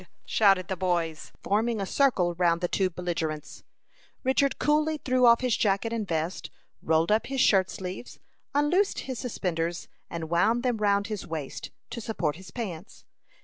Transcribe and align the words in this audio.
shouted 0.25 0.67
the 0.67 0.75
boys, 0.75 1.31
forming 1.43 1.79
a 1.79 1.85
circle 1.85 2.33
round 2.33 2.59
the 2.59 2.67
two 2.67 2.89
belligerents. 2.89 3.63
Richard 4.23 4.57
coolly 4.57 4.97
threw 4.97 5.27
off 5.27 5.41
his 5.41 5.55
jacket 5.55 5.93
and 5.93 6.07
vest, 6.07 6.49
rolled 6.81 7.11
up 7.11 7.27
his 7.27 7.39
shirt 7.39 7.69
sleeves, 7.69 8.17
unloosed 8.55 9.01
his 9.01 9.19
suspenders, 9.19 9.87
and 10.09 10.31
wound 10.31 10.63
them 10.63 10.77
round 10.77 11.05
his 11.05 11.27
waist, 11.27 11.69
to 11.91 12.01
support 12.01 12.37
his 12.37 12.49
pants. 12.49 13.05